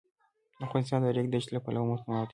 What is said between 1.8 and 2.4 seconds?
متنوع دی.